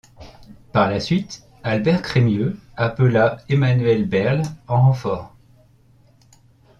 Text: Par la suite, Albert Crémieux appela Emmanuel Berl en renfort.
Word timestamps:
Par 0.71 0.89
la 0.89 0.99
suite, 0.99 1.43
Albert 1.61 2.01
Crémieux 2.01 2.57
appela 2.75 3.37
Emmanuel 3.49 4.07
Berl 4.09 4.41
en 4.67 4.81
renfort. 4.87 5.35